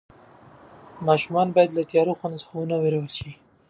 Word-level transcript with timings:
ماشومان 1.07 1.47
باید 1.55 1.69
له 1.77 1.83
تیاره 1.89 2.13
خونو 2.19 2.37
څخه 2.41 2.53
ونه 2.55 2.75
وېرول 2.79 3.07
شي. 3.19 3.31